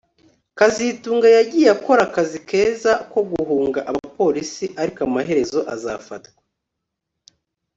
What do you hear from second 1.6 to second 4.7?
akora akazi keza ko guhunga abapolisi